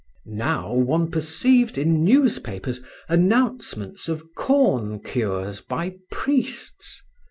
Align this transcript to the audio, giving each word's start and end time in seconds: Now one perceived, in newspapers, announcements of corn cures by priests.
Now 0.25 0.73
one 0.73 1.11
perceived, 1.11 1.77
in 1.77 2.03
newspapers, 2.03 2.81
announcements 3.07 4.09
of 4.09 4.23
corn 4.33 4.99
cures 5.03 5.61
by 5.61 5.97
priests. 6.09 7.03